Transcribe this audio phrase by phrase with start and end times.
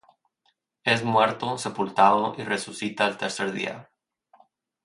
[0.83, 3.91] Es muerto, sepultado y resucita al tercer día.